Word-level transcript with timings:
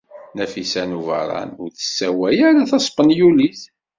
Nafisa 0.35 0.83
n 0.89 0.97
Ubeṛṛan 0.99 1.51
ur 1.63 1.69
tessawal 1.71 2.37
ara 2.47 2.69
taspenyulit. 2.69 3.61